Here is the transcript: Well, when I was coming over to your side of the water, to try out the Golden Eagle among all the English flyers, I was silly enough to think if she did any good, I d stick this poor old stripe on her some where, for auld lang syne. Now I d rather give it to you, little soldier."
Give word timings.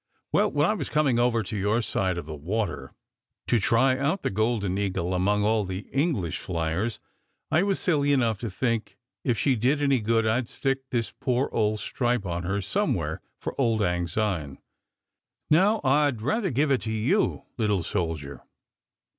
Well, 0.31 0.49
when 0.51 0.65
I 0.67 0.73
was 0.73 0.89
coming 0.89 1.19
over 1.19 1.43
to 1.43 1.55
your 1.55 1.83
side 1.83 2.17
of 2.17 2.25
the 2.25 2.33
water, 2.33 2.95
to 3.45 3.59
try 3.59 3.99
out 3.99 4.23
the 4.23 4.31
Golden 4.31 4.75
Eagle 4.79 5.13
among 5.13 5.43
all 5.43 5.63
the 5.63 5.85
English 5.91 6.39
flyers, 6.39 6.97
I 7.51 7.61
was 7.61 7.79
silly 7.79 8.11
enough 8.11 8.39
to 8.39 8.49
think 8.49 8.97
if 9.23 9.37
she 9.37 9.55
did 9.55 9.79
any 9.79 9.99
good, 9.99 10.25
I 10.25 10.41
d 10.41 10.47
stick 10.47 10.89
this 10.89 11.11
poor 11.11 11.49
old 11.51 11.81
stripe 11.81 12.25
on 12.25 12.41
her 12.41 12.63
some 12.63 12.95
where, 12.95 13.21
for 13.37 13.53
auld 13.61 13.81
lang 13.81 14.07
syne. 14.07 14.57
Now 15.51 15.79
I 15.83 16.09
d 16.09 16.23
rather 16.23 16.49
give 16.49 16.71
it 16.71 16.81
to 16.81 16.91
you, 16.91 17.43
little 17.59 17.83
soldier." 17.83 18.41